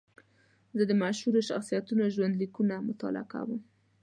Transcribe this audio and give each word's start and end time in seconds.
زه 0.77 0.83
د 0.89 0.93
مشهورو 1.03 1.45
شخصیتونو 1.49 2.03
ژوند 2.15 2.39
لیکونه 2.41 2.75
مطالعه 2.89 3.25
کوم. 3.33 3.61